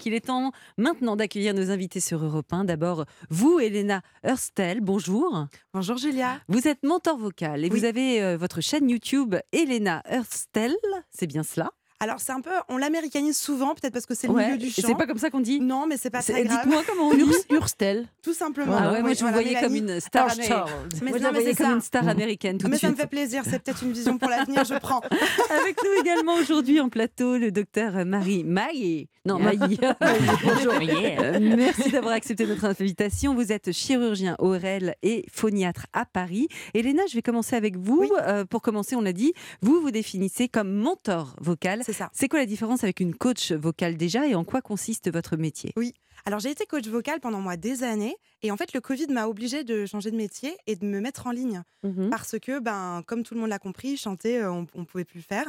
[0.00, 2.64] qu'il est temps maintenant d'accueillir nos invités sur Europe 1.
[2.64, 5.46] D'abord, vous, Elena Hurstel, bonjour.
[5.72, 6.40] Bonjour Julia.
[6.48, 10.74] Vous êtes mentor vocal et vous avez euh, votre chaîne YouTube Elena Hurstel,
[11.10, 11.70] c'est bien cela?
[12.02, 14.82] Alors c'est un peu, on l'américanise souvent, peut-être parce que c'est le milieu du chant.
[14.86, 15.60] C'est pas comme ça qu'on dit.
[15.60, 16.60] Non, mais c'est pas très grave.
[16.62, 17.24] Dites-moi comment on dit.
[17.50, 18.08] Urstel.
[18.22, 18.74] Tout simplement.
[18.78, 20.28] Ah ouais, moi je vous voyais comme une star.
[20.38, 22.56] Mais, moi, je voyais comme une star américaine.
[22.56, 23.42] Tout mais ça me fait plaisir.
[23.44, 24.64] C'est peut-être une vision pour l'avenir.
[24.64, 25.00] Je prends.
[25.60, 29.10] Avec nous également aujourd'hui en plateau le docteur Marie Maillé.
[29.26, 29.78] Non, Maillé.
[30.44, 30.72] Bonjour.
[30.72, 33.34] Euh, merci d'avoir accepté notre invitation.
[33.34, 36.48] Vous êtes chirurgien ORL et phoniatre à Paris.
[36.72, 38.08] Elena, je vais commencer avec vous.
[38.22, 41.82] Euh, pour commencer, on l'a dit, vous vous définissez comme mentor vocal.
[41.90, 42.10] C'est ça.
[42.12, 45.72] C'est quoi la différence avec une coach vocale déjà et en quoi consiste votre métier?
[45.76, 45.92] Oui.
[46.26, 49.26] Alors j'ai été coach vocal pendant moi des années et en fait le Covid m'a
[49.26, 52.10] obligé de changer de métier et de me mettre en ligne Mhm.
[52.10, 55.18] parce que ben comme tout le monde l'a compris, chanter euh, on, on pouvait plus
[55.18, 55.46] le faire.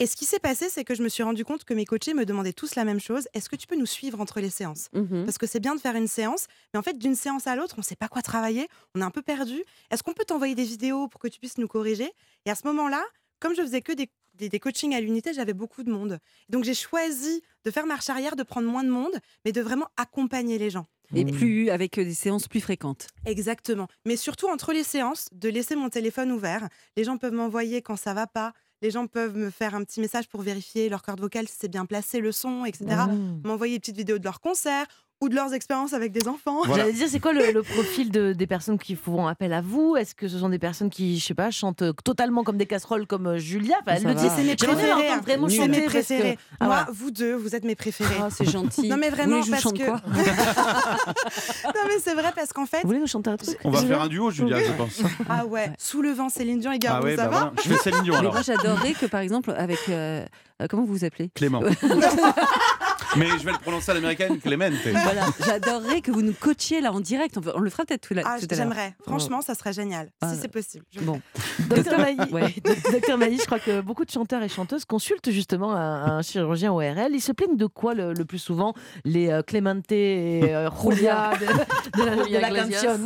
[0.00, 2.14] Et ce qui s'est passé, c'est que je me suis rendu compte que mes coachés
[2.14, 3.28] me demandaient tous la même chose.
[3.34, 4.88] Est-ce que tu peux nous suivre entre les séances?
[4.94, 5.24] Mhm.
[5.26, 7.74] Parce que c'est bien de faire une séance, mais en fait, d'une séance à l'autre,
[7.76, 9.62] on ne sait pas quoi travailler, on est un peu perdu.
[9.90, 12.10] Est-ce qu'on peut t'envoyer des vidéos pour que tu puisses nous corriger?
[12.46, 13.04] Et à ce moment-là,
[13.40, 14.08] comme je faisais que des,
[14.40, 16.18] des, des coachings à l'unité, j'avais beaucoup de monde.
[16.48, 19.88] Donc j'ai choisi de faire marche arrière, de prendre moins de monde, mais de vraiment
[19.96, 20.86] accompagner les gens.
[21.14, 23.08] Et plus avec euh, des séances plus fréquentes.
[23.26, 23.88] Exactement.
[24.06, 26.68] Mais surtout entre les séances, de laisser mon téléphone ouvert.
[26.96, 28.52] Les gens peuvent m'envoyer quand ça va pas.
[28.80, 31.68] Les gens peuvent me faire un petit message pour vérifier leur corde vocale si c'est
[31.68, 32.84] bien placé, le son, etc.
[33.08, 33.42] Mmh.
[33.44, 34.86] M'envoyer des petites vidéos de leurs concerts
[35.20, 36.62] ou de leurs expériences avec des enfants.
[36.64, 36.84] Voilà.
[36.84, 39.96] J'allais dire, c'est quoi le, le profil de- des personnes qui font appel à vous?
[39.96, 43.06] Est-ce que ce sont des personnes qui, je sais pas, chantent totalement comme des casseroles
[43.06, 43.76] comme euh, Julia?
[43.82, 45.18] Enfin, elle le dit, C'est mes préférés.
[45.22, 45.48] vraiment.
[45.48, 46.38] C'est chanter mes que- préférés.
[46.58, 48.14] Ah, Moi, vous deux, vous êtes mes préférés.
[48.22, 48.88] Ah, c'est gentil.
[48.88, 52.80] Non, mais vraiment, parce que- non, mais c'est vrai parce qu'en fait.
[52.82, 53.58] Vous voulez nous chanter un truc?
[53.64, 55.02] On va faire un duo, Julia, je pense.
[55.28, 57.52] Ah ouais, sous le vent, Céline Dion et Garou, Ah ouais, ça bah va voilà.
[57.62, 58.32] Je fais Céline Dion Mais alors.
[58.32, 59.78] moi, j'adorerais que, par exemple, avec.
[59.88, 60.24] euh,
[60.62, 61.30] euh, comment vous vous appelez?
[61.34, 61.60] Clément.
[63.16, 64.72] Mais je vais le prononcer à l'américaine, Clémente.
[64.84, 67.36] Voilà, j'adorerais que vous nous coachiez là en direct.
[67.54, 68.56] On, le fera peut-être tout, là- Ah, tout à l'heure.
[68.68, 68.94] j'aimerais.
[69.06, 70.10] Franchement, ça serait génial.
[70.20, 70.84] Ah, si c'est possible.
[70.92, 71.20] Je- Bon,
[71.68, 72.54] Docteur Mailly, Ouais.
[72.64, 77.10] Je crois que beaucoup de chanteurs et chanteuses consultent justement un, un chirurgien ORL.
[77.12, 78.74] Ils se plaignent de quoi le, le plus souvent?
[79.04, 82.96] Les euh, Clemente et euh, Julia de, de la- de la.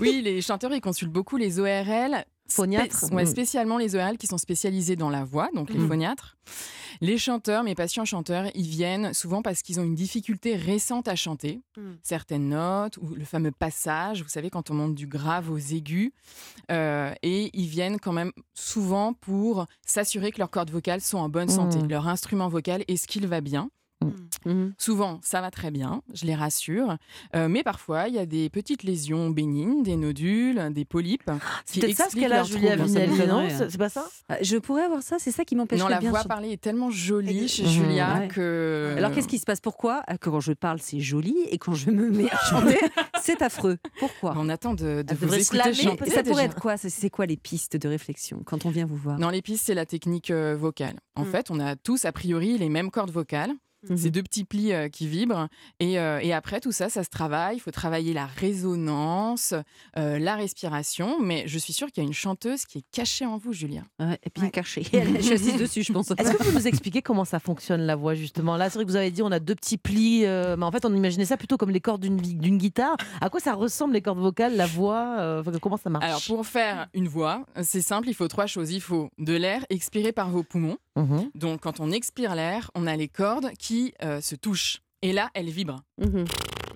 [0.00, 2.24] Oui, les chanteurs, ils consultent beaucoup les ORL.
[2.54, 2.98] Phoniatres.
[3.06, 3.26] Spé- ouais, Mm.
[3.26, 5.88] spécialement les ORL qui sont spécialisés dans la voix, donc les Mm.
[5.88, 6.36] phoniatres.
[7.00, 11.16] Les chanteurs, mes patients chanteurs, ils viennent souvent parce qu'ils ont une difficulté récente à
[11.16, 11.60] chanter.
[11.76, 11.80] Mm.
[12.02, 16.12] Certaines notes, ou le fameux passage, vous savez, quand on monte du grave aux aigus.
[16.70, 21.28] Euh, et ils viennent quand même souvent pour s'assurer que leurs cordes vocales sont en
[21.28, 21.78] bonne santé.
[21.78, 21.88] Mm.
[21.88, 23.70] Leur instrument vocal, est-ce qu'il va bien?
[24.44, 24.72] Mhm.
[24.78, 26.96] Souvent, ça va très bien, je les rassure.
[27.36, 31.30] Euh, mais parfois, il y a des petites lésions bénignes, des nodules, des polypes.
[31.64, 34.04] C'est qui peut-être ça ce qu'elle a, Julia non m'étonnerait, C'est c'est pas ça?
[34.28, 36.28] Ah, Je pourrais avoir ça, c'est ça qui m'empêche Non, la bien de voix chanter.
[36.28, 37.68] parlée est tellement jolie chez Mhm.
[37.68, 38.28] Julia Ouais.
[38.28, 38.94] que.
[38.96, 39.60] Alors qu'est-ce qui se passe?
[39.60, 42.78] Pourquoi Ah, Quand je parle, c'est joli, et quand je me mets à chanter,
[43.20, 43.78] c'est affreux?
[43.98, 44.34] Pourquoi?
[44.36, 46.06] On attend de, de vous écouter laver, chanter.
[46.08, 48.86] Et ça pourrait être quoi C'est- C'est quoi les pistes de réflexion quand on vient
[48.86, 49.18] vous voir?
[49.18, 50.96] Non, les pistes, c'est la technique euh, vocale.
[51.14, 51.26] En Mm.
[51.30, 53.52] fait, on a tous, a priori, les mêmes cordes vocales.
[53.88, 53.96] Mhm.
[53.96, 55.48] Ces deux petits plis euh, qui vibrent.
[55.80, 57.56] Et, euh, et après, tout ça, ça se travaille.
[57.56, 59.54] Il faut travailler la résonance,
[59.98, 61.20] euh, la respiration.
[61.20, 63.82] Mais je suis sûre qu'il y a une chanteuse qui est cachée en vous, Julia.
[63.98, 64.50] Ouais, Et bien Ouais.
[64.50, 64.82] caché.
[64.84, 66.10] je suis assise dessus, je pense.
[66.18, 68.56] Est-ce que vous pouvez nous expliquer comment ça fonctionne la voix justement?
[68.56, 70.70] Là, c'est vrai que vous avez dit on a deux petits plis, euh, mais en
[70.72, 72.96] fait on imaginait ça plutôt comme les cordes d'une guitare.
[73.20, 76.04] À quoi ça ressemble les cordes vocales, la voix euh, Comment ça marche?
[76.04, 78.70] Alors, pour faire une voix, c'est simple, il faut trois choses.
[78.72, 80.76] Il faut de l'air expiré par vos poumons.
[80.96, 81.30] Mhm.
[81.34, 84.80] Donc, quand on expire l'air, on a les cordes qui euh, se touchent.
[85.02, 85.82] Et là, elles vibrent.
[85.98, 86.24] Mhm.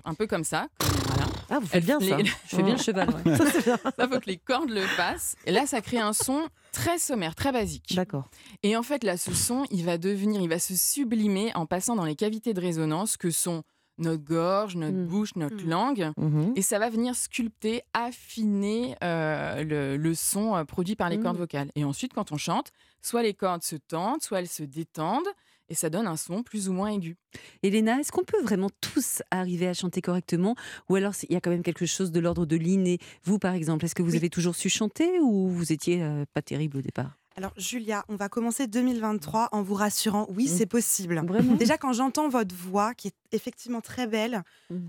[0.05, 0.67] Un peu comme ça.
[0.79, 1.25] Voilà.
[1.49, 2.17] Ah, vous faites bien ça.
[2.17, 3.09] les- Je fais bien le cheval.
[3.09, 3.21] ouais.
[3.25, 3.33] Il
[4.09, 5.35] faut que les cordes le passent.
[5.45, 7.93] Et là, ça crée un son très sommaire, très basique.
[7.95, 8.29] D'accord.
[8.63, 11.95] Et en fait, là, ce son, il va devenir, il va se sublimer en passant
[11.95, 13.63] dans les cavités de résonance que sont
[13.99, 15.07] notre gorge, notre Mm.
[15.07, 15.69] bouche, notre Mm.
[15.69, 16.11] langue.
[16.17, 16.53] Mhm.
[16.55, 21.23] Et ça va venir sculpter, affiner euh, le, le son euh, produit par les Mm.
[21.23, 21.71] cordes vocales.
[21.75, 22.71] Et ensuite, quand on chante,
[23.01, 25.27] soit les cordes se tendent, soit elles se détendent,
[25.69, 27.17] et ça donne un son plus ou moins aigu.
[27.61, 30.55] Elena, est-ce qu'on peut vraiment tous arriver à chanter correctement?
[30.89, 33.53] Ou alors il y a quand même quelque chose de l'ordre de l'inné Vous, par
[33.53, 34.17] exemple, est-ce que vous Oui.
[34.17, 37.17] avez toujours su chanter ou vous étiez euh, pas terrible au départ?
[37.37, 40.25] Alors, Julia, on va commencer 2023 en vous rassurant.
[40.35, 40.57] Oui, Mm.
[40.57, 41.21] c'est possible.
[41.27, 44.87] Vraiment Déjà, quand j'entends votre voix, qui est effectivement très belle, Mm.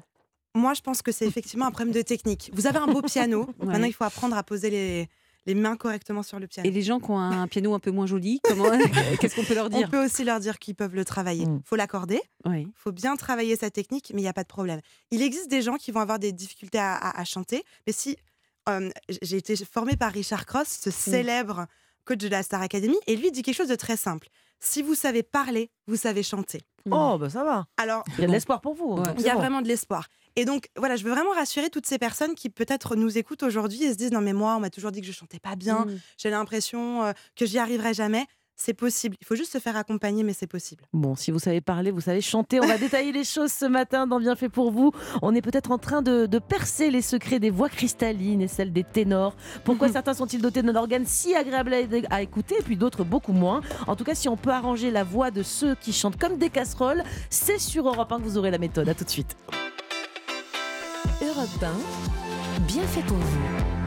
[0.54, 2.50] moi, je pense que c'est effectivement un problème de technique.
[2.54, 3.46] Vous avez un beau piano.
[3.60, 3.66] Ouais.
[3.66, 5.08] Maintenant, il faut apprendre à poser les,
[5.44, 6.66] les mains correctement sur le piano.
[6.66, 8.70] Et les gens qui ont un piano un peu moins joli, comment
[9.20, 11.44] Qu'est-ce qu'on peut leur On dire peut aussi leur dire qu'ils peuvent le travailler.
[11.44, 11.60] Mm.
[11.66, 12.22] faut l'accorder.
[12.46, 12.62] Oui.
[12.62, 14.80] Il faut bien travailler sa technique, mais il n'y a pas de problème.
[15.10, 18.16] Il existe des gens qui vont avoir des difficultés à, à- à chanter, mais si
[18.70, 18.88] euh,
[19.22, 21.66] j'ai été formée par Richard Cross, ce célèbre
[22.08, 24.28] coach de la Star Academy, et lui dit quelque chose de très simple.
[24.60, 26.62] Si vous savez parler, vous savez chanter.
[26.90, 27.66] Oh, bah ça va.
[27.76, 28.94] Alors, Il y a de l'espoir pour vous.
[28.94, 29.02] Ouais.
[29.04, 29.40] donc il y a bon.
[29.40, 30.08] vraiment de l'espoir.
[30.36, 33.84] Et donc, voilà, je veux vraiment rassurer toutes ces personnes qui peut-être nous écoutent aujourd'hui
[33.84, 35.84] et se disent Non, mais moi, on m'a toujours dit que je chantais pas bien,
[35.84, 36.00] Mm.
[36.16, 38.24] j'ai l'impression euh, que j'y arriverai jamais.
[38.60, 39.16] C'est possible.
[39.20, 40.82] Il faut juste se faire accompagner, mais c'est possible.
[40.92, 44.06] Bon, si vous savez parler, vous savez chanter, on va détailler les choses ce matin
[44.06, 44.90] dans Bien fait pour vous.
[45.22, 48.72] On est peut-être en train de, de percer les secrets des voix cristallines et celles
[48.72, 49.36] des ténors.
[49.62, 51.76] Pourquoi certains sont-ils dotés d'un organe si agréable à,
[52.10, 53.60] à écouter et puis d'autres beaucoup moins?
[53.86, 56.50] En tout cas, si on peut arranger la voix de ceux qui chantent comme des
[56.50, 58.88] casseroles, c'est sur Europe 1 que vous aurez la méthode.
[58.88, 59.36] À tout de suite.
[61.22, 63.77] Europe 1, bien fait pour vous.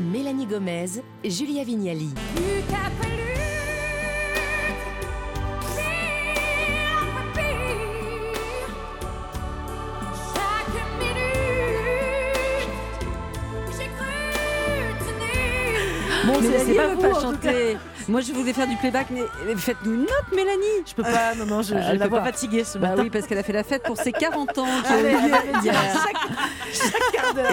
[0.00, 2.10] Mélanie Gomez, Julia Vignali.
[16.26, 17.50] Bon, Mais c'est- pas vous, pas en tout cas.
[17.50, 17.76] chanter.
[18.08, 19.22] Moi, je voulais faire du playback, mais
[19.56, 20.82] faites-nous une note, Mélanie.
[20.86, 22.24] Je peux pas, non, non, je, Ah, je elle la vois pas.
[22.26, 23.02] fatiguée ce Bah matin.
[23.02, 25.12] oui, parce qu'elle a fait la fête pour ses 40 ans Allez,
[25.62, 26.16] chaque,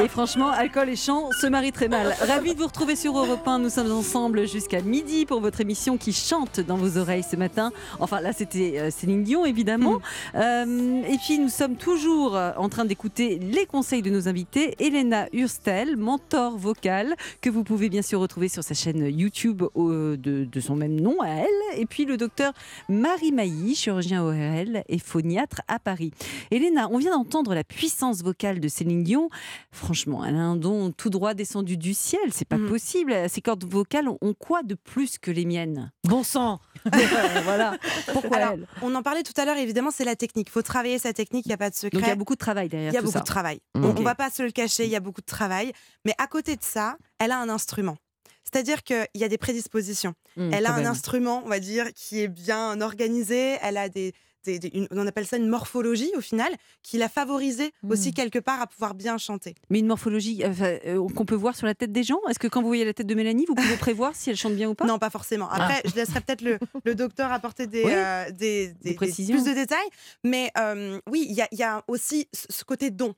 [0.03, 2.15] Et franchement, alcool et chant se marient très mal.
[2.21, 3.59] Ravi de vous retrouver sur Europe 1.
[3.59, 7.71] Nous sommes ensemble jusqu'à midi pour votre émission qui chante dans vos oreilles ce matin.
[7.99, 9.99] Enfin, là, c'était euh, Céline Dion, évidemment.
[10.35, 14.75] Euh, et puis, nous sommes toujours euh, en train d'écouter les conseils de nos invités.
[14.79, 20.15] Elena Hurstel, mentor vocal, que vous pouvez bien sûr retrouver sur sa chaîne YouTube de,
[20.17, 21.79] de son même nom à elle.
[21.79, 22.53] Et puis, le docteur
[22.89, 26.11] Marie Mailly, chirurgien ORL et phoniatre à Paris.
[26.51, 29.29] Elena, on vient d'entendre la puissance vocale de Céline Dion.
[29.77, 32.21] Franchement, elle a un don tout droit descendu du ciel.
[32.31, 32.67] C'est pas Mm.
[32.69, 33.15] possible.
[33.29, 35.91] Ces cordes vocales ont quoi de plus que les miennes?
[36.03, 36.59] Bon sang
[37.43, 37.77] Voilà.
[38.11, 38.67] Pourquoi Alors, elle?
[38.81, 40.47] On en parlait tout à l'heure, évidemment, c'est la technique.
[40.49, 41.91] Il faut travailler sa technique, il n'y a pas de secret.
[41.91, 43.21] Donc il y a beaucoup de travail derrière Il y a tout beaucoup ça.
[43.21, 43.59] de travail.
[43.75, 43.85] Mm.
[43.85, 43.99] On Ok.
[43.99, 45.71] ne va pas se le cacher, il y a beaucoup de travail.
[46.05, 47.97] Mais à côté de ça, elle a un instrument.
[48.43, 50.13] C'est-à-dire qu'il y a des prédispositions.
[50.37, 50.85] Mm, elle a un même.
[50.87, 53.57] instrument, on va dire, qui est bien organisé.
[53.61, 54.13] Elle a des,
[54.55, 56.51] une- on appelle ça une morphologie au final,
[56.83, 58.13] qui l'a favorisée aussi Mm.
[58.13, 59.55] quelque part à pouvoir bien chanter.
[59.69, 62.19] Mais une morphologie enfin, euh, qu'on peut voir sur la tête des gens?
[62.29, 64.55] Est-ce que quand vous voyez la tête de Mélanie, vous pouvez prévoir si elle chante
[64.55, 64.85] bien ou pas?
[64.85, 65.49] Non, pas forcément.
[65.49, 69.35] Après, je laisserai peut-être le, le docteur apporter des, Oui, euh, des, des- des- précisions.
[69.35, 69.87] plus de détails.
[70.23, 73.13] Mais euh, oui, il y a, il y a aussi ce côté don.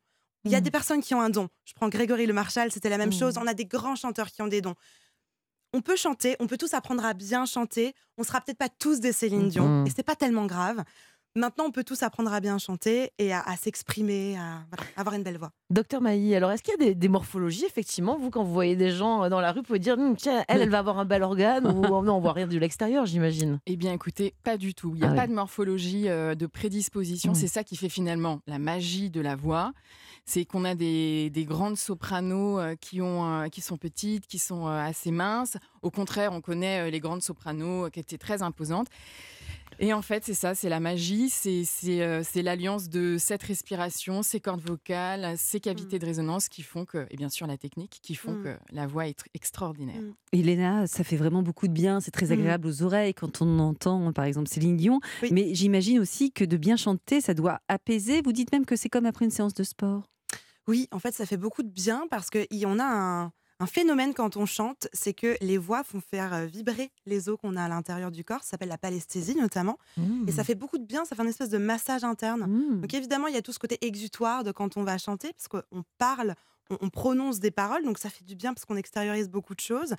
[0.46, 0.64] Il y a Mm.
[0.64, 1.50] des personnes qui ont un don.
[1.66, 3.20] Je prends Grégory Le Marchal, c'était la même Mm.
[3.20, 3.34] chose.
[3.38, 4.76] On a des grands chanteurs qui ont des dons.
[5.74, 7.94] On peut chanter, on peut tous apprendre à bien chanter.
[8.18, 9.88] On sera peut-être pas tous des Céline Dion, Mhm.
[9.88, 10.84] et c'est pas tellement grave.
[11.36, 15.16] Maintenant, on peut tous apprendre à bien chanter et à, à s'exprimer, à voilà, avoir
[15.16, 15.52] une belle voix.
[15.70, 18.76] Docteur Mailly, alors est-ce qu'il y a des, des morphologies, effectivement Vous, quand vous voyez
[18.76, 20.98] des gens euh, dans la rue, vous pouvez dire Hum, tiens, elle, elle va avoir
[20.98, 23.60] un bel organe ou oh, non, on voit rien de l'extérieur, j'imagine.
[23.68, 24.94] Eh bien, écoutez, pas du tout.
[24.96, 25.30] Il n'y a Ah pas oui.
[25.30, 27.34] de morphologie euh, de prédisposition.
[27.34, 27.36] Mm.
[27.36, 29.72] C'est ça qui fait finalement la magie de la voix.
[30.26, 34.38] C'est qu'on a des, des grandes sopranos euh, qui, ont, euh, qui sont petites, qui
[34.40, 35.58] sont euh, assez minces.
[35.84, 38.88] Au contraire, on connaît euh, les grandes sopranos euh, qui étaient très imposantes.
[39.80, 43.44] Et en fait, c'est ça, c'est la magie, c'est c'est, euh, c'est l'alliance de cette
[43.44, 46.00] respiration, ces cordes vocales, ces cavités Mm.
[46.00, 48.44] de résonance qui font que, et bien sûr la technique, qui font Mm.
[48.44, 50.02] que la voix est tr- extraordinaire.
[50.02, 50.14] Mm.
[50.34, 54.12] Elena, ça fait vraiment beaucoup de bien, c'est très agréable aux oreilles quand on entend
[54.12, 55.00] par exemple Céline Dion.
[55.22, 55.30] Oui.
[55.32, 58.22] Mais j'imagine aussi que de bien chanter, ça doit apaiser.
[58.22, 60.04] Vous dites même que c'est comme après une séance de sport.
[60.68, 64.38] Oui, en fait, ça fait beaucoup de bien parce qu'on a un, un phénomène quand
[64.38, 67.68] on chante, c'est que les voix font faire euh, vibrer les os qu'on a à
[67.68, 68.42] l'intérieur du corps.
[68.44, 69.78] Ça s'appelle la palesthésie notamment.
[70.28, 72.48] Et ça fait beaucoup de bien, ça fait un espèce de massage interne.
[72.48, 72.82] Mm.
[72.82, 75.48] Donc évidemment, il y a tout ce côté exutoire de quand on va chanter, parce
[75.48, 76.36] qu'on parle,
[76.70, 79.62] on, on prononce des paroles, donc ça fait du bien parce qu'on extériorise beaucoup de
[79.62, 79.96] choses.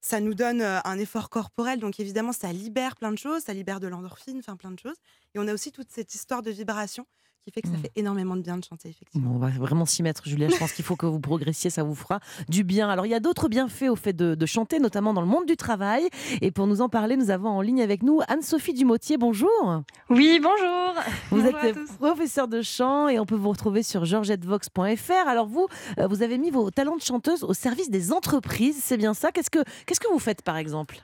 [0.00, 3.52] Ça nous donne euh, un effort corporel, donc évidemment, ça libère plein de choses, ça
[3.52, 4.96] libère de l'endorphine, enfin plein de choses.
[5.34, 7.06] Et on a aussi toute cette histoire de vibration
[7.44, 7.80] qui fait que ça Mm.
[7.82, 9.32] fait énormément de bien de chanter, effectivement.
[9.34, 10.48] On va vraiment s'y mettre, Julia.
[10.48, 12.88] Je pense qu'il faut que vous progressiez, ça vous fera du bien.
[12.88, 15.46] Alors, il y a d'autres bienfaits au fait de, de chanter, notamment dans le monde
[15.46, 16.08] du travail.
[16.40, 19.16] Et pour nous en parler, nous avons en ligne avec nous Anne-Sophie Dumotier.
[19.18, 19.82] Bonjour.
[20.10, 20.94] Oui, bonjour.
[21.30, 25.26] Vous Bonjour à êtes professeur de chant et on peut vous retrouver sur georgettevox.fr.
[25.28, 25.66] Alors, vous,
[25.98, 28.78] euh, vous avez mis vos talents de chanteuse au service des entreprises.
[28.82, 29.32] C'est bien ça?
[29.32, 31.02] Qu'est-ce que, qu'est-ce que vous faites, par exemple?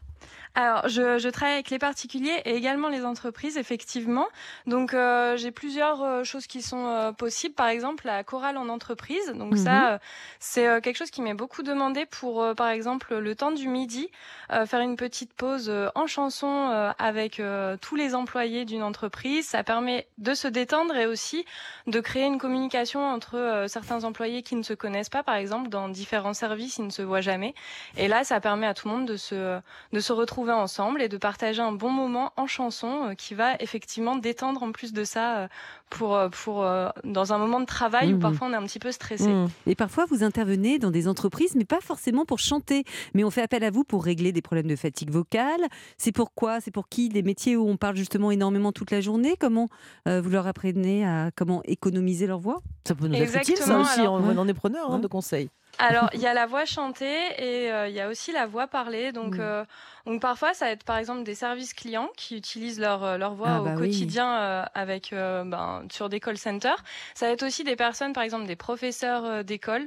[0.55, 4.27] Alors, je, je travaille avec les particuliers et également les entreprises, effectivement.
[4.67, 7.55] Donc, euh, j'ai plusieurs euh, choses qui sont euh, possibles.
[7.55, 9.33] Par exemple, la chorale en entreprise.
[9.35, 9.57] Donc, Mhm.
[9.59, 9.99] ça, euh,
[10.41, 14.11] c'est quelque chose qui m'est beaucoup demandé pour, par exemple, le temps du midi,
[14.53, 17.41] euh, faire une petite pause en chanson euh, avec
[17.81, 19.47] tous les employés d'une entreprise.
[19.47, 21.45] Ça permet de se détendre et aussi
[21.87, 25.89] de créer une communication entre certains employés qui ne se connaissent pas, par exemple, dans
[25.89, 27.55] différents services, ils ne se voient jamais.
[27.97, 29.61] Et là, ça permet à tout le monde de se,
[29.93, 33.35] de se retrouver retrouver ensemble et de partager un bon moment en chanson euh, qui
[33.35, 35.49] va effectivement détendre en plus de ça euh,
[35.91, 38.21] pour, euh, pour euh, dans un moment de travail où Mhm.
[38.23, 39.29] parfois on est un petit peu stressé.
[39.29, 39.49] Mmh.
[39.67, 42.85] Et parfois, vous intervenez dans des entreprises, mais pas forcément pour chanter.
[43.15, 45.61] Mais on fait appel à vous pour régler des problèmes de fatigue vocale.
[45.97, 47.09] C'est pourquoi C'est pour qui?
[47.09, 49.37] Des métiers où on parle justement énormément toute la journée?
[49.41, 49.69] Comment
[50.07, 52.61] euh, vous leur apprenez à comment économiser leur voix?
[52.87, 54.01] Ça peut nous être utile, ça Exactement, aussi.
[54.01, 55.49] alors- on on en est preneur hein, de conseils.
[55.79, 58.67] Alors, il y a la voix chantée et euh, il y a aussi la voix
[58.67, 59.13] parlée.
[59.13, 59.65] Donc, euh,
[60.07, 63.35] donc parfois, ça va être par exemple des services clients qui utilisent leur, euh, leur
[63.35, 63.87] voix Ah au bah oui.
[63.87, 66.83] quotidien euh, avec, euh, ben, sur des call centers.
[67.15, 69.87] Ça va être aussi des personnes, par exemple des professeurs d'école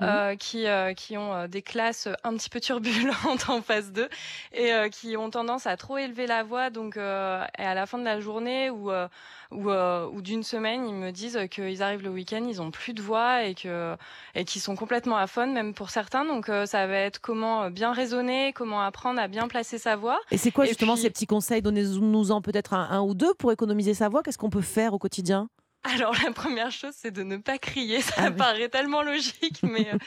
[0.00, 3.16] euh, qui, euh, qui ont des classes un petit peu turbulentes
[3.48, 4.08] en phase 2
[4.52, 6.70] et qui ont tendance à trop élever la voix.
[6.70, 9.08] Donc, euh, et à la fin de la journée ou, euh,
[9.54, 12.94] ou, euh, ou d'une semaine, ils me disent qu'ils arrivent le week-end, ils ont plus
[12.94, 13.96] de voix et que
[14.34, 16.24] et qui sont complètement aphones, même pour certains.
[16.24, 19.96] Donc, euh, ça va être comment euh, bien raisonner, comment apprendre à bien placer sa
[19.96, 20.18] voix.
[20.30, 21.62] Et c'est quoi Et justement puis- ces petits conseils?
[21.62, 24.22] Donnez-nous-en peut-être un, un ou deux pour économiser sa voix.
[24.22, 25.48] Qu'est-ce qu'on peut faire au quotidien?
[25.84, 28.00] Alors, la première chose, c'est de ne pas crier.
[28.02, 28.36] Ça Ah oui.
[28.36, 29.98] paraît tellement logique, mais euh,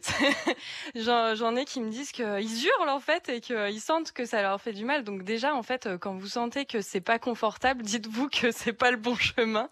[0.00, 0.56] c'est-
[0.94, 2.24] j'en ai qui me disent qu'ils
[2.66, 5.02] hurlent en fait et qu'ils sentent que ça leur fait du mal.
[5.02, 8.72] Donc déjà, en fait, euh, quand vous sentez que c'est pas confortable, dites-vous que c'est
[8.72, 9.68] pas le bon chemin.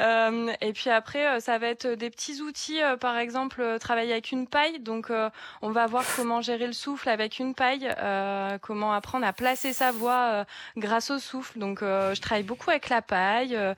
[0.00, 4.12] Euh, et puis après, euh, ça va être des petits outils, euh, par exemple, travailler
[4.12, 4.80] avec une paille.
[4.80, 5.28] Donc, euh,
[5.60, 9.74] on va voir comment gérer le souffle avec une paille, euh, comment apprendre à placer
[9.74, 10.44] sa voix euh,
[10.78, 11.58] grâce au souffle.
[11.58, 13.54] Donc, euh, je travaille beaucoup avec la paille.
[13.54, 13.74] euh,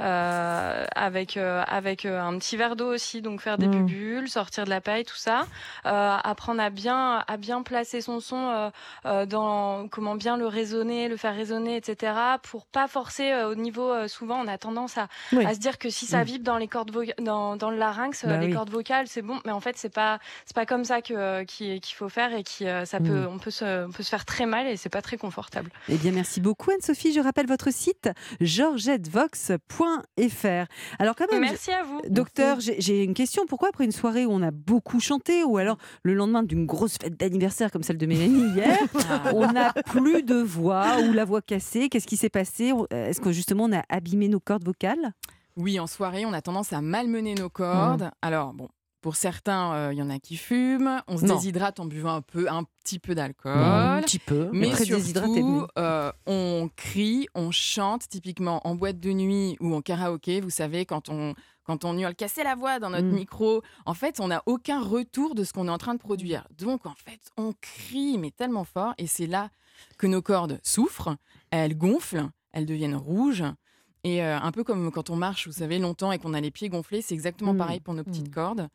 [0.00, 3.86] euh, avec euh, avec euh, un petit verre d'eau aussi donc faire des Mm.
[3.86, 5.46] bulles sortir de la paille tout ça
[5.86, 8.70] euh, apprendre à bien à bien placer son son euh,
[9.06, 12.12] euh, dans comment bien le raisonner le faire résonner etc
[12.42, 15.44] pour pas forcer euh, au niveau euh, souvent on a tendance à, Oui.
[15.46, 16.24] à se dire que si ça Mm.
[16.24, 18.52] vibre dans les cordes dans, dans le larynx euh, Bah les oui.
[18.52, 21.80] cordes vocales c'est bon mais en fait c'est pas c'est pas comme ça que qu'il
[21.94, 24.46] faut faire et qui euh, ça peut on peut se on peut se faire très
[24.46, 27.12] mal et c'est pas très confortable Eh bien, merci beaucoup, Anne-Sophie.
[27.12, 28.10] Je rappelle votre site
[28.40, 30.59] georgettevox.fr.
[30.98, 32.00] Alors, quand même, merci à vous.
[32.08, 33.44] Docteur, j'ai j'ai une question.
[33.46, 36.96] Pourquoi après une soirée où on a beaucoup chanté, ou alors le lendemain d'une grosse
[37.00, 38.78] fête d'anniversaire comme celle de Mélanie hier,
[39.34, 41.88] on n'a plus de voix ou la voix cassée?
[41.88, 42.72] Qu'est-ce qui s'est passé?
[42.90, 45.12] Est-ce que justement on a abîmé nos cordes vocales?
[45.56, 48.10] Oui, en soirée, on a tendance à malmener nos cordes.
[48.22, 48.68] Alors, bon,
[49.00, 51.02] pour certains, euh, il y en a qui fument.
[51.08, 51.36] On se Non.
[51.36, 53.52] déshydrate en buvant un, peu, un petit peu d'alcool.
[53.56, 54.50] Un petit peu.
[54.52, 59.74] Mais Très déshydraté, surtout, euh, on crie, on chante, typiquement en boîte de nuit ou
[59.74, 60.40] en karaoké.
[60.40, 63.12] Vous savez, quand on, quand on hurle, casser la voix dans notre Mm.
[63.14, 66.46] micro, en fait, on n'a aucun retour de ce qu'on est en train de produire.
[66.58, 68.92] Donc, en fait, on crie, mais tellement fort.
[68.98, 69.50] Et c'est là
[69.96, 71.16] que nos cordes souffrent,
[71.50, 73.44] elles gonflent, elles deviennent rouges.
[74.04, 76.50] Et euh, un peu comme quand on marche, vous savez, longtemps et qu'on a les
[76.50, 77.58] pieds gonflés, c'est exactement Mm.
[77.58, 78.68] pareil pour nos petites cordes.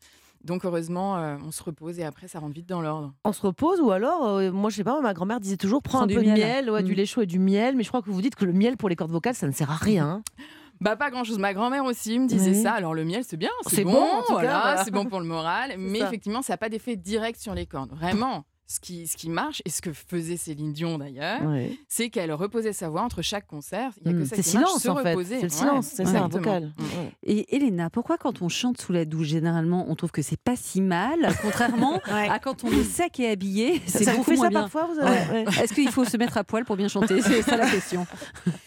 [0.44, 3.12] Donc, heureusement, euh, on se repose et après, ça rentre vite dans l'ordre.
[3.24, 5.98] On se repose ou alors, euh, moi je sais pas, ma grand-mère disait toujours prends
[5.98, 6.38] Prends un du peu de miel.
[6.38, 6.94] miel, ouais, du Mm.
[6.96, 8.88] lait chaud et du miel, mais je crois que vous dites que le miel pour
[8.88, 10.22] les cordes vocales ça ne sert à rien.
[10.78, 11.38] Bah pas grand chose.
[11.38, 12.62] Ma grand-mère aussi me disait Oui.
[12.62, 12.72] ça.
[12.74, 14.84] Alors le miel c'est bien, C'est bon, voilà, voilà.
[14.84, 15.74] c'est bon pour le moral.
[15.78, 16.06] Mais ça.
[16.06, 17.92] effectivement, ça n'a pas d'effet direct sur les cordes.
[17.94, 21.78] Vraiment, ce qui, ce qui marche et ce que faisait Céline Dion d'ailleurs, Ouais.
[21.88, 23.92] c'est qu'elle reposait sa voix entre chaque concert.
[24.04, 24.18] Il y a Mm.
[24.18, 25.10] que ça C'est qui marche, silence se en fait.
[25.10, 25.34] reposer.
[25.36, 26.72] C'est le Ouais, silence, c'est ça, un vocal.
[26.76, 26.82] Mm.
[26.82, 27.12] Ouais.
[27.22, 30.56] Et Elena, pourquoi quand on chante sous la douche, généralement, on trouve que c'est pas
[30.56, 32.28] si mal, contrairement Ouais.
[32.28, 34.60] à quand on est sec et habillé, c'est Ça vous beaucoup fait moins ça bien.
[34.62, 35.44] parfois vous avez...
[35.44, 35.44] ouais.
[35.62, 37.22] Est-ce qu'il faut se mettre à poil pour bien chanter?
[37.22, 38.04] C'est ça la question.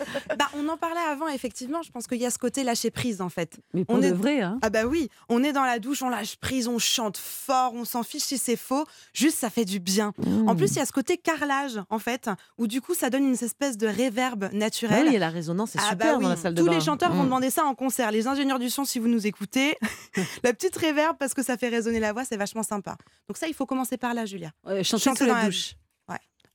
[0.70, 1.82] Bah, on en parlait avant, effectivement.
[1.82, 3.58] Je pense qu'il y a ce côté lâcher prise, en fait.
[3.74, 4.60] Mais pour On de est- vrai, hein.
[4.62, 7.86] Ah bah oui, on est dans la douche, on lâche prise, on chante fort, on
[7.86, 8.86] s'en fiche si c'est faux.
[9.14, 10.14] Juste, ça fait du bien.
[10.48, 13.26] En plus, il y a ce côté carrelage, en fait, où du coup, ça donne
[13.26, 15.08] une espèce de réverbe Ah naturelle.
[15.10, 16.74] oui, et la résonance c'est Ah super bah oui, dans la salle de tous bain.
[16.74, 17.26] les chanteurs vont Mm.
[17.26, 18.12] demander ça en concert.
[18.12, 19.78] Les ingénieurs du son, si vous nous écoutez,
[20.44, 22.98] la petite réverbe parce que ça fait résonner la voix, c'est vachement sympa.
[23.28, 24.52] Donc ça, il faut commencer par là, Julia.
[24.68, 25.72] Euh, chanter Chanter sous dans la douche.
[25.72, 25.76] Ouais.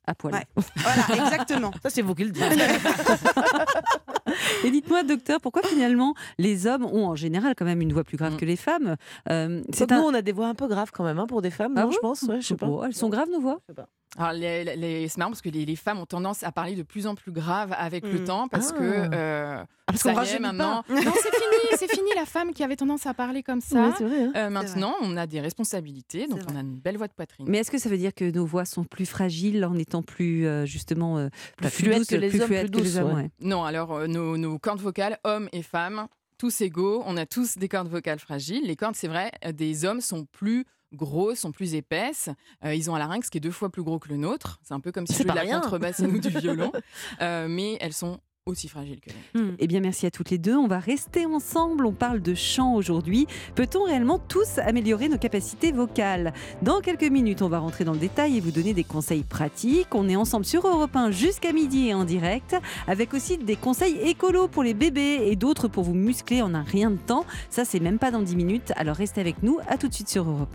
[0.06, 0.34] À poil.
[0.34, 0.44] Ouais.
[0.76, 1.70] Voilà, exactement.
[1.82, 2.44] Ça c'est vous qui le dites.
[4.64, 8.16] Et dites-moi, docteur, pourquoi finalement les hommes ont en général quand même une voix plus
[8.16, 8.36] grave Mm.
[8.36, 8.96] que les femmes
[9.30, 9.98] Euh, C'est un.
[9.98, 11.84] nous on a des voix un peu graves quand même hein, pour des femmes, Ah
[11.84, 12.22] non, je pense.
[12.22, 12.66] Ouais, je sais pas.
[12.66, 13.60] Oh, elles sont graves nos voix?
[13.68, 13.86] Je sais pas.
[14.16, 16.84] Alors, les, les- c'est marrant parce que les, les femmes ont tendance à parler de
[16.84, 18.24] plus en plus grave avec le Mm.
[18.24, 18.78] temps parce Ah.
[18.78, 18.82] que
[19.12, 20.82] euh, Ah, parce ça qu'on y est, rajeunit maintenant.
[20.86, 20.94] pas.
[20.94, 23.92] Non, c'est fini, c'est fini la femme qui avait tendance à parler comme ça.
[23.98, 24.22] C'est vrai.
[24.22, 24.32] hein.
[24.36, 27.46] Euh, maintenant, on a des responsabilités, donc on a une belle voix de poitrine.
[27.48, 30.46] Mais est-ce que ça veut dire que nos voix sont plus fragiles en étant plus
[30.46, 33.02] euh, justement euh, Plus fluettes douces, que les hommes, plus douces, ouais.
[33.02, 33.30] ouais.
[33.40, 36.06] Non, alors euh, nos, nos cordes vocales, hommes et femmes,
[36.38, 38.64] tous égaux, on a tous des cordes vocales fragiles.
[38.64, 40.64] Les cordes, c'est vrai, des hommes sont plus
[40.94, 42.30] grosses, sont plus épaisses.
[42.64, 44.58] Euh, ils ont un larynx qui est deux fois plus gros que le nôtre.
[44.62, 46.72] C'est un peu comme si je jouais de la contrebasse et nous du violon.
[47.20, 49.56] Euh, mais elles sont aussi fragiles que les Hmm.
[49.58, 50.54] Eh bien, merci à toutes les deux.
[50.54, 51.86] On va rester ensemble.
[51.86, 53.26] On parle de chant aujourd'hui.
[53.54, 56.34] Peut-on réellement tous améliorer nos capacités vocales?
[56.60, 59.94] Dans quelques minutes, on va rentrer dans le détail et vous donner des conseils pratiques.
[59.94, 62.54] On est ensemble sur Europe 1 jusqu'à midi et en direct,
[62.86, 66.64] avec aussi des conseils écolos pour les bébés et d'autres pour vous muscler en un
[66.64, 67.24] rien de temps.
[67.48, 68.72] Ça, c'est même pas dans 10 minutes.
[68.76, 69.58] Alors restez avec nous.
[69.68, 70.54] À tout de suite sur Europe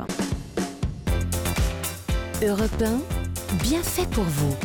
[2.42, 2.46] 1.
[2.46, 3.00] Europe 1,
[3.64, 4.56] bien fait pour vous.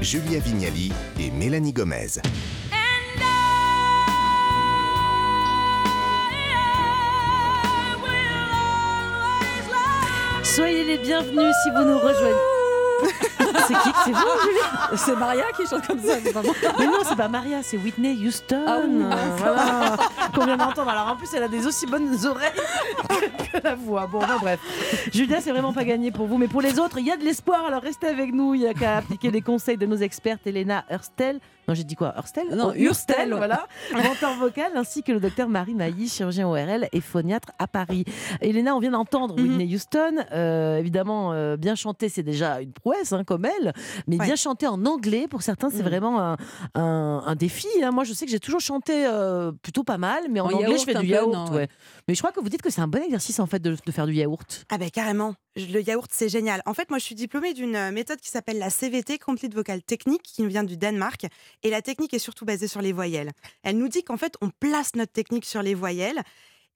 [0.00, 2.20] Julia Vignali et Mélanie Gomez.
[10.54, 13.40] Soyez les bienvenus si vous nous rejoignez.
[13.66, 16.54] c'est qui C'est vous, Julie C'est Maria qui chante comme ça, c'est pas moi.
[16.78, 18.64] Mais non, c'est pas Maria, c'est Whitney Houston.
[18.66, 19.02] Ah oui,
[19.38, 19.96] voilà.
[20.34, 20.90] Qu'on vient d'entendre.
[20.90, 22.50] Alors en plus, elle a des aussi bonnes oreilles
[23.52, 24.06] que la voix.
[24.06, 24.60] Bon, enfin, bref.
[25.12, 27.24] Julia, c'est vraiment pas gagné pour vous, mais pour les autres, il y a de
[27.24, 27.64] l'espoir.
[27.66, 28.54] Alors restez avec nous.
[28.54, 31.40] Il y a qu'à appliquer les conseils de nos expertes, Elena Hurstel.
[31.66, 33.32] Non, j'ai dit quoi Hurstel Non, Oh, Hurstel.
[33.34, 33.66] voilà.
[33.94, 38.04] Mentor vocal, ainsi que le docteur Marie Mailly, chirurgien ORL et phoniatre à Paris.
[38.42, 39.42] Elena, on vient d'entendre Mhm.
[39.42, 40.16] Whitney Houston.
[40.32, 43.46] Euh, évidemment, euh, bien chanter, c'est déjà une prouesse, hein, comme
[44.06, 44.26] Mais Ouais.
[44.26, 45.88] bien chanter en anglais, pour certains, c'est Mhm.
[45.88, 46.36] vraiment un,
[46.74, 47.66] un- un défi.
[47.82, 47.90] hein.
[47.92, 50.62] Moi, je sais que j'ai toujours chanté euh, plutôt pas mal, mais en, En anglais,
[50.68, 51.32] yaourt je fais du yaourt.
[51.32, 51.56] non, ouais.
[51.56, 51.68] ouais.
[52.08, 53.92] Mais je crois que vous dites que c'est un bon exercice, en fait, de, de
[53.92, 54.64] faire du yaourt.
[54.70, 56.62] Ah ben carrément, le yaourt c'est génial.
[56.66, 59.82] En fait moi je suis diplômée d'une euh, méthode qui s'appelle la CVT, Complete Vocal
[59.82, 61.26] Technique, qui nous vient du Danemark.
[61.62, 63.30] Et la technique est surtout basée sur les voyelles.
[63.62, 66.22] Elle nous dit qu'en fait on place notre technique sur les voyelles.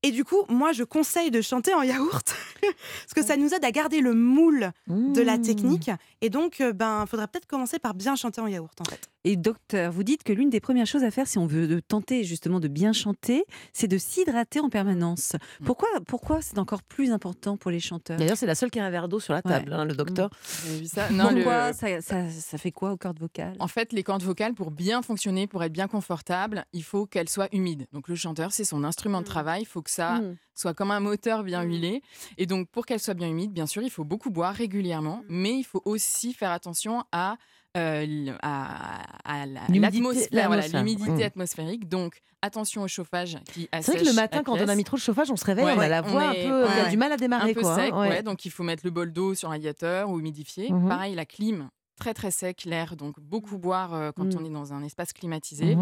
[0.05, 3.65] Et du coup, moi je conseille de chanter en yaourt, parce que ça nous aide
[3.65, 5.43] à garder le moule de la Mmh.
[5.43, 5.91] technique.
[6.21, 9.09] Et donc, euh, ben, faudrait peut-être commencer par bien chanter en yaourt en fait.
[9.25, 11.81] Et docteur, vous dites que l'une des premières choses à faire si on veut de
[11.81, 15.33] tenter justement de bien chanter, c'est de s'hydrater en permanence.
[15.61, 15.65] Mm.
[15.65, 18.17] Pourquoi, pourquoi c'est encore plus important pour les chanteurs?
[18.17, 19.51] D'ailleurs, c'est la seule qui a un verre d'eau sur la Ouais.
[19.51, 20.31] table, hein, le docteur.
[20.67, 23.57] Vu ça Non, le- Pourquoi ça, ça- ça fait quoi aux cordes vocales?
[23.59, 27.29] En fait, les cordes vocales, pour bien fonctionner, pour être bien confortable, il faut qu'elles
[27.29, 27.87] soient humides.
[27.93, 29.31] Donc le chanteur, c'est son instrument de Mm.
[29.31, 29.63] travail.
[29.63, 30.37] Il faut que ça Mm.
[30.55, 31.69] soit comme un moteur bien Mm.
[31.69, 32.03] huilé.
[32.39, 35.23] Et donc, pour qu'elles soient bien humides, bien sûr, il faut beaucoup boire régulièrement.
[35.29, 37.37] Mais il faut aussi faire attention à,
[37.79, 40.83] euh, à, L'humidité, l'atmosphère, voilà, l'atmosphère.
[40.85, 41.27] l'humidité Mm.
[41.27, 41.89] atmosphérique.
[41.89, 44.97] Donc, attention au chauffage qui C'est vrai que le matin, quand on a mis trop
[44.97, 46.77] de chauffage, on se réveille, Ouais, on a la on voix est- un peu, il
[46.77, 46.91] y a ouais.
[46.91, 47.51] du mal à démarrer.
[47.51, 48.09] un peu quoi, hein, sec, ouais.
[48.09, 50.71] ouais, donc il faut mettre le bol d'eau sur un radiateur ou humidifié.
[50.73, 50.89] Mhm.
[50.89, 51.69] Pareil, la clim,
[51.99, 55.77] très très sec, l'air, donc beaucoup boire euh, quand on est dans un espace climatisé.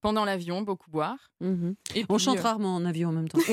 [0.00, 1.30] Pendant l'avion, beaucoup boire.
[1.94, 3.38] Et On chante euh, rarement en avion en même temps.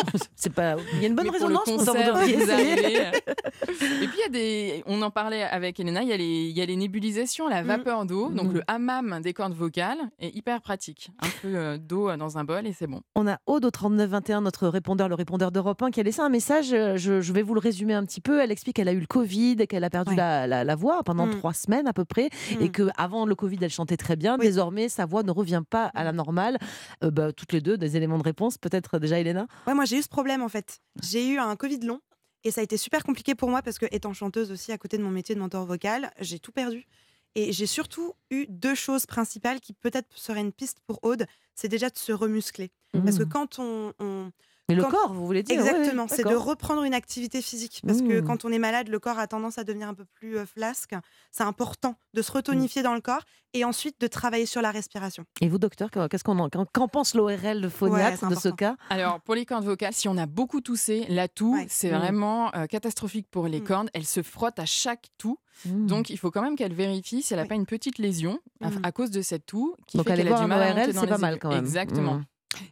[0.42, 0.76] C'est pas.
[0.94, 3.10] Il y a une bonne mais pour le résonance pour ça, vous concert, arrivez, euh.
[4.02, 6.24] Et puis il y a des, on en parlait avec Elena, il y a les,
[6.48, 7.66] il y a les nébulisations, la Mm.
[7.66, 8.54] vapeur d'eau, donc Mm.
[8.54, 11.10] le hammam des cordes vocales est hyper pratique.
[11.22, 13.02] Un peu euh, d'eau dans un bol et c'est bon.
[13.14, 16.30] On a Aude au 3921, notre répondeur, le répondeur d'Europe 1, qui a laissé un
[16.30, 16.72] message.
[16.72, 18.40] euh, Je, je vais vous le résumer un petit peu.
[18.40, 20.16] Elle explique qu'elle a eu le Covid, qu'elle a perdu Ouais.
[20.16, 21.36] la, la- la voix pendant Mm.
[21.38, 24.36] trois semaines à peu près, et que avant le Covid, elle chantait très bien.
[24.38, 24.46] Oui.
[24.46, 26.56] Désormais, sa voix ne revient pas à la normale.
[27.04, 28.56] Euh, bah, toutes les deux, des éléments de réponse.
[28.56, 29.46] Peut-être déjà, Elena?
[29.66, 30.80] Ouais, moi j'ai eu ce problème en fait.
[31.02, 32.00] J'ai eu un Covid long
[32.44, 34.96] et ça a été super compliqué pour moi parce que étant chanteuse aussi à côté
[34.98, 36.86] de mon métier de mentor vocal, j'ai tout perdu.
[37.34, 41.68] Et j'ai surtout eu deux choses principales qui peut-être seraient une piste pour Aude, c'est
[41.68, 42.70] déjà de se remuscler.
[42.92, 43.28] Parce que Mm.
[43.28, 44.30] quand on, on-
[44.70, 47.82] Mais le quand- corps, vous voulez dire Exactement, ouais, c'est de reprendre une activité physique.
[47.86, 48.24] Parce que Mm.
[48.26, 50.94] quand on est malade, le corps a tendance à devenir un peu plus euh, flasque.
[51.30, 55.24] C'est important de se retonifier dans le corps et ensuite de travailler sur la respiration.
[55.40, 58.76] Et vous, docteur, qu'est-ce qu'on en- qu'en pense l'ORL, le phoniatre, c'est de ce cas?
[58.90, 61.66] Alors, pour les cordes vocales, si on a beaucoup toussé, la toux, Ouais.
[61.68, 61.96] c'est Mm.
[61.98, 63.90] vraiment euh, catastrophique pour les cordes.
[63.92, 65.36] Elles se frottent à chaque toux.
[65.66, 67.48] Donc, il faut quand même qu'elle vérifie si elle n'a Oui.
[67.48, 70.32] pas une petite lésion à, à cause de cette toux qui Donc fait aller qu'elle
[70.32, 71.58] a du mal à ORL, monter dans c'est pas mal quand même.
[71.58, 72.20] Exactement.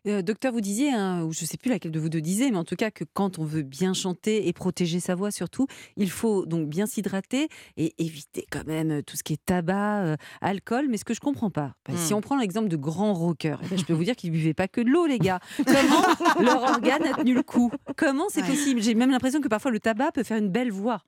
[0.06, 2.50] Euh, docteur, vous disiez, hein, ou je ne sais plus laquelle de vous deux disiez,
[2.50, 5.66] mais en tout cas que quand on veut bien chanter et protéger sa voix surtout,
[5.96, 10.04] il faut donc bien s'hydrater et éviter quand même euh, tout ce qui est tabac,
[10.04, 10.86] euh, alcool.
[10.88, 12.16] Mais ce que je comprends pas, bah, si Hmm.
[12.16, 14.68] on prend l'exemple de grands rockers, eh ben, je peux vous dire qu'ils buvaient pas
[14.68, 15.40] que de l'eau, les gars.
[15.64, 16.02] Comment
[16.40, 17.70] leur organe a tenu le coup?
[17.96, 18.48] Comment c'est Ouais.
[18.48, 18.80] possible?
[18.82, 21.02] J'ai même l'impression que parfois le tabac peut faire une belle voix.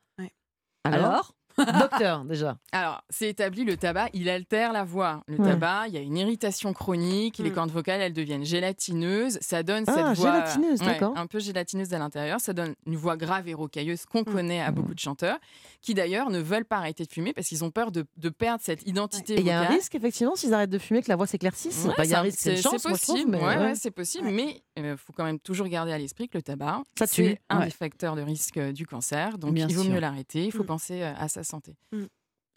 [0.84, 2.56] Alors, Alors, docteur, déjà.
[2.72, 5.22] Alors, c'est établi, le tabac, il altère la voix.
[5.26, 5.50] Le Ouais.
[5.50, 7.54] tabac, il y a une irritation chronique, les Mm.
[7.54, 9.38] cordes vocales, elles deviennent gélatineuses.
[9.40, 10.32] Ça donne Ah, cette voix.
[10.32, 11.12] gélatineuse, ouais, d'accord.
[11.16, 12.40] Un peu gélatineuse à l'intérieur.
[12.40, 14.24] Ça donne une voix grave et rocailleuse qu'on Mm.
[14.24, 15.38] connaît à beaucoup de chanteurs,
[15.82, 18.60] qui d'ailleurs ne veulent pas arrêter de fumer parce qu'ils ont peur de, de perdre
[18.62, 21.16] cette identité Et il y a un risque, effectivement, s'ils arrêtent de fumer, que la
[21.16, 21.84] voix s'éclaircisse.
[21.86, 23.38] Ouais, Bah, Il y a un risque, c'est possible.
[23.74, 24.26] c'est possible.
[24.28, 24.32] Ouais.
[24.32, 27.24] Mais il faut quand même toujours garder à l'esprit que le tabac, Ça tue.
[27.24, 27.64] c'est un Ouais.
[27.66, 29.38] des facteurs de risque euh, du cancer.
[29.38, 29.92] Donc, Bien il vaut sûr.
[29.92, 30.44] mieux l'arrêter.
[30.46, 30.66] Il faut Mm.
[30.66, 31.74] penser euh, à sa santé.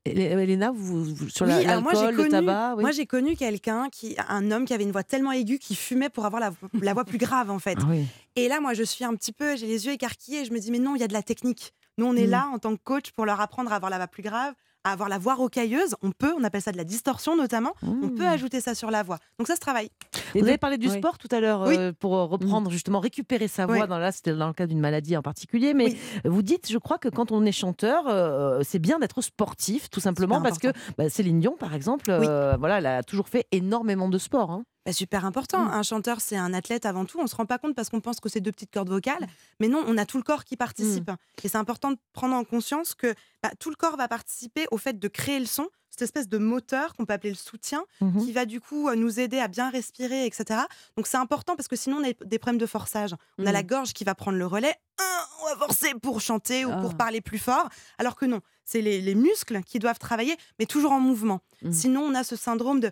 [0.06, 2.82] Et- Elena, vous, vous- sur Oui, moi, l'alcool, le connu- tabac, oui.
[2.82, 6.10] Moi j'ai connu quelqu'un, qui, un homme qui avait une voix tellement aiguë qu'il fumait
[6.10, 7.78] pour avoir la, vo- la voix plus grave en fait.
[7.82, 8.06] Ah oui.
[8.36, 10.60] Et là, moi, je suis un petit peu, j'ai les yeux écarquillés et je me
[10.60, 11.74] dis, mais non, il y a de la technique.
[11.98, 12.32] Nous, on est Mm.
[12.32, 14.54] là en tant que coach pour leur apprendre à avoir la voix plus grave,
[14.84, 18.10] à avoir la voix rocailleuse, on peut, on appelle ça de la distorsion notamment, on
[18.10, 19.18] peut ajouter ça sur la voix.
[19.38, 19.90] Donc ça se travaille.
[20.36, 20.98] Vous avez parlé du oui.
[20.98, 21.76] sport tout à l'heure Oui.
[21.78, 23.82] euh, pour euh, reprendre justement, récupérer sa voix.
[23.82, 23.88] Oui.
[23.88, 25.74] Dans, là, c'était dans le cas d'une maladie en particulier.
[25.74, 25.98] Mais Oui.
[26.26, 30.00] vous dites, je crois que quand on est chanteur, euh, c'est bien d'être sportif, tout
[30.00, 30.68] simplement, parce que
[30.98, 34.52] bah, Céline Dion, par exemple, euh, voilà, elle a toujours fait énormément de sport.
[34.52, 34.64] hein.
[34.86, 35.60] Bah, super important.
[35.64, 35.72] Mm.
[35.72, 37.20] Un chanteur, c'est un athlète avant tout.
[37.20, 39.28] On se rend pas compte parce qu'on pense que c'est deux petites cordes vocales,
[39.60, 41.10] mais non, on a tout le corps qui participe.
[41.44, 44.78] Et c'est important de prendre en conscience que bah, tout le corps va participer au
[44.78, 47.84] fait de créer le son, cette espèce de moteur qu'on peut appeler le soutien,
[48.20, 50.62] qui va du coup euh, nous aider à bien respirer, etc.
[50.98, 53.16] Donc c'est important parce que sinon on a des problèmes de forçage.
[53.38, 54.74] On a la gorge qui va prendre le relais.
[55.00, 56.78] Un, on va forcer pour chanter ou Ah.
[56.82, 57.70] pour parler plus fort,
[58.00, 61.42] alors que non, c'est les, les muscles qui doivent travailler, mais toujours en mouvement.
[61.72, 62.90] Sinon on a ce syndrome de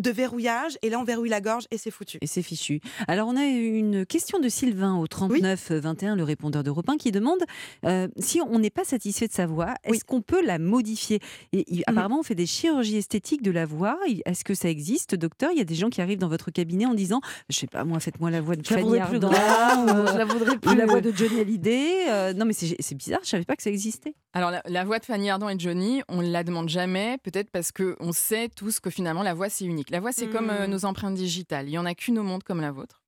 [0.00, 2.18] de verrouillage et là on verrouille la gorge et c'est foutu.
[2.20, 2.80] Et c'est fichu.
[3.08, 7.12] Alors, on a une question de Sylvain au 39 21, le répondeur d'Europe 1, qui
[7.12, 7.38] demande
[7.84, 9.98] euh, si on n'est pas satisfait de sa voix, est-ce Oui.
[10.06, 11.20] qu'on peut la modifier?
[11.52, 11.82] Et il- Mhm.
[11.86, 13.98] apparemment, on fait des chirurgies esthétiques de la voix.
[14.24, 15.50] Est-ce que ça existe, docteur?
[15.52, 17.84] Il y a des gens qui arrivent dans votre cabinet en disant Je sais pas,
[17.84, 19.32] moi, faites-moi la voix de Je Fanny Ardant ou,
[20.12, 20.76] je la voudrais ou plus.
[20.76, 22.08] la voix de Johnny Hallyday.
[22.08, 24.14] Euh, non, mais c'est bizarre, je savais pas que ça existait.
[24.32, 27.50] Alors la, la voix de Fanny Ardant et Johnny, on ne la demande jamais, peut-être
[27.50, 29.83] parce qu'on sait tous que finalement la voix c'est unique.
[29.90, 30.70] La voix c'est comme euh, Mm.
[30.70, 33.02] nos empreintes digitales, il y en a qu'une au monde comme la vôtre.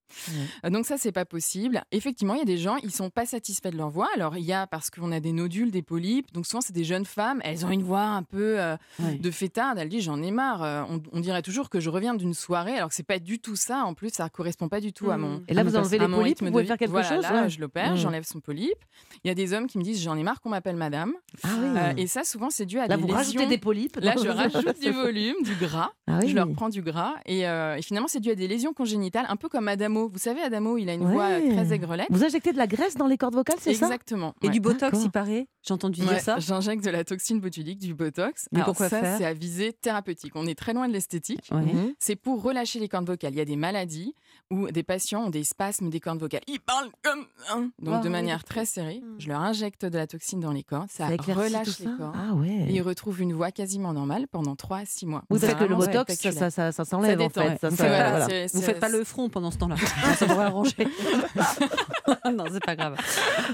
[0.64, 1.83] Euh, Donc ça c'est pas possible.
[1.92, 4.09] Effectivement, il y a des gens ils sont pas satisfaits de leur voix.
[4.14, 6.33] Alors il y a parce qu'on a des nodules, des polypes.
[6.33, 9.79] Donc souvent c'est des jeunes femmes, elles ont une voix un peu euh, de fêtarde.
[9.79, 10.62] Elles disent j'en ai marre.
[10.62, 13.38] Euh, on, on dirait toujours que je reviens d'une soirée, alors que c'est pas du
[13.38, 13.85] tout ça.
[13.85, 15.42] En plus ça correspond pas du tout à mon.
[15.49, 17.51] Et là, vous enlevez les polypes, vous pouvez faire quelque Voilà, chose là, ouais.
[17.51, 17.97] je l'opère, Mm.
[17.97, 18.85] j'enlève son polype.
[19.25, 21.12] Il y a des hommes qui me disent j'en ai marre qu'on m'appelle madame.
[21.42, 21.69] Ah oui.
[21.77, 23.97] Euh, et ça, souvent, c'est dû à Là, des vous rajoutez des polypes.
[24.01, 25.90] Là, je rajoute du volume, du gras.
[26.07, 26.29] Ah oui.
[26.31, 27.14] Je leur prends du gras.
[27.27, 30.09] Et, euh, et finalement, c'est dû à des lésions congénitales, un peu comme Adamo.
[30.12, 31.48] Vous savez, Adamo, il a une voix Ouais.
[31.54, 32.06] très aigrelette.
[32.11, 33.87] Vous injectez de la graisse dans les cordes vocales, c'est ça?
[33.87, 34.35] Exactement.
[34.42, 34.52] Et ouais.
[34.52, 35.48] du botox, il paraît?
[35.62, 36.38] J'ai entendu Ouais, dire ça.
[36.38, 38.46] J'injecte de la toxine botulique, du botox.
[38.52, 40.32] Mais Alors pourquoi ça, c'est à visée thérapeutique.
[40.37, 41.48] On est très loin de l'esthétique.
[41.50, 41.61] Ouais.
[41.62, 41.94] Mhm.
[41.98, 43.32] C'est pour relâcher les cordes vocales.
[43.32, 44.14] Il y a des maladies
[44.50, 46.40] où des patients ont des spasmes des cordes vocales.
[46.46, 47.70] Ils parlent comme un.
[47.80, 49.00] Donc de oui, manière très serrée.
[49.04, 49.14] Mm.
[49.18, 50.88] Je leur injecte de la toxine dans les cordes.
[50.90, 52.14] Ça, relâche tout les ça cordes.
[52.16, 52.66] Ah ouais.
[52.68, 55.22] Et ils retrouvent une voix quasiment normale pendant 3 à 6 mois.
[55.32, 57.40] C'est parce que le botox, ça, ça, ça, ça s'enlève en fait.
[57.40, 57.59] ouais.
[57.61, 58.26] Ça, Vous ça- faites pas- voilà.
[58.26, 59.76] c'est- Vous c'est- faites pas le front pendant ce temps-là.
[60.16, 60.88] ça devrait arranger.
[62.32, 62.96] non, c'est pas grave.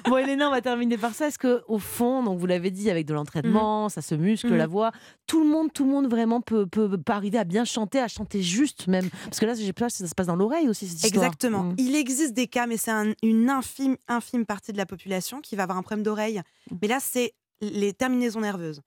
[0.04, 1.28] Bon, Elena, on va terminer par ça.
[1.28, 4.66] Est-ce que, au fond, donc vous l'avez dit, avec de l'entraînement, ça se muscle la
[4.66, 4.92] voix,
[5.26, 8.08] tout le monde, tout le monde vraiment peut, peut, peut arriver à bien chanter, à
[8.08, 9.08] chanter juste même?
[9.24, 10.81] Parce que là, j'ai peur que ça se passe dans l'oreille aussi.
[10.86, 11.24] Cette histoire.
[11.24, 11.62] Exactement.
[11.64, 11.74] Mhm.
[11.78, 15.56] Il existe des cas, mais c'est un- une infime, infime partie de la population qui
[15.56, 16.40] va avoir un problème d'oreille.
[16.70, 16.76] Mmh.
[16.82, 18.80] Mais là, c'est les terminaisons nerveuses.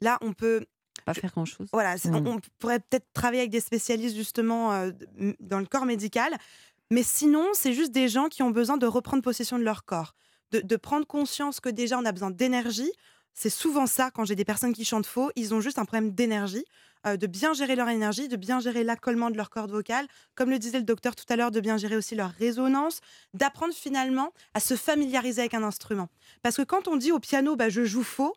[0.00, 0.64] Là, on peut,
[1.04, 1.68] Pas faire grand-chose.
[1.72, 2.26] voilà, c'est- Mhm.
[2.26, 4.90] on, pourrait peut-être travailler avec des spécialistes justement euh,
[5.40, 6.36] dans le corps médical.
[6.90, 10.14] Mais sinon, c'est juste des gens qui ont besoin de reprendre possession de leur corps,
[10.52, 12.90] de, de prendre conscience que déjà on a besoin d'énergie.
[13.32, 16.10] C'est souvent ça quand j'ai des personnes qui chantent faux, ils ont juste un problème
[16.12, 16.64] d'énergie,
[17.06, 20.50] euh, de bien gérer leur énergie, de bien gérer l'accollement de leur corde vocale, comme
[20.50, 23.00] le disait le docteur tout à l'heure, de bien gérer aussi leur résonance,
[23.34, 26.08] d'apprendre finalement à se familiariser avec un instrument.
[26.42, 28.34] Parce que quand on dit au piano, bah, je joue faux,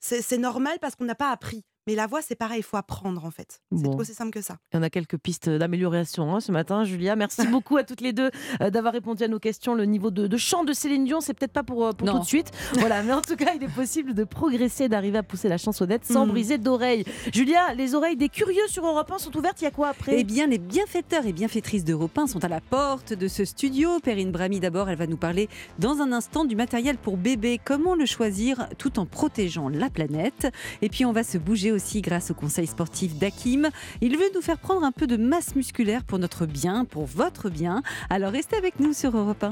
[0.00, 1.64] c'est c'est normal parce qu'on n'a pas appris.
[1.90, 3.62] Mais la voix, c'est pareil, il faut apprendre en fait.
[3.76, 3.96] C'est Bon.
[3.96, 4.58] aussi simple que ça.
[4.72, 7.16] Il y en a quelques pistes d'amélioration hein, ce matin, Julia.
[7.16, 9.74] Merci beaucoup à toutes les deux euh, d'avoir répondu à nos questions.
[9.74, 12.12] Le niveau de, de chant de Céline Dion, c'est peut-être pas pour, euh, pour Non.
[12.14, 12.52] tout de suite.
[12.78, 16.04] Voilà, mais en tout cas, il est possible de progresser, d'arriver à pousser la chansonnette
[16.04, 16.30] sans Mm.
[16.30, 17.04] briser d'oreilles.
[17.34, 19.60] Julia, les oreilles des curieux sur Europe 1 sont ouvertes.
[19.60, 20.12] Il y a quoi après?
[20.20, 23.98] Eh bien, les bienfaiteurs et bienfaitrices d'Europe 1 sont à la porte de ce studio.
[23.98, 25.48] Perrine Brami, d'abord, elle va nous parler
[25.80, 27.58] dans un instant du matériel pour bébé.
[27.64, 30.46] Comment le choisir tout en protégeant la planète?
[30.82, 33.70] Et puis, on va se bouger aussi grâce au conseil sportif d'Hakim.
[34.00, 37.48] Il veut nous faire prendre un peu de masse musculaire pour notre bien, pour votre
[37.48, 37.82] bien.
[38.10, 39.48] Alors, restez avec nous sur Europe 1.